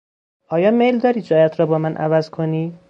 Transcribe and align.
آیا 0.49 0.71
میل 0.71 0.99
داری 0.99 1.21
جایت 1.21 1.59
را 1.59 1.65
با 1.65 1.73
جای 1.75 1.81
من 1.81 1.97
عوض 1.97 2.29
کنی؟ 2.29 2.77